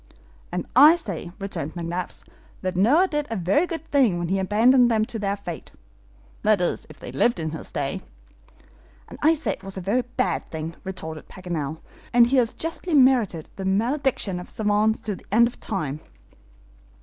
[0.51, 2.27] "And I say," returned McNabbs,
[2.63, 5.69] "that Noah did a very good thing when he abandoned them to their fate
[6.41, 8.01] that is, if they lived in his day."
[9.07, 11.81] "And I say he did a very bad thing," retorted Paganel,
[12.13, 15.99] "and he has justly merited the malediction of SAVANTS to the end of time!"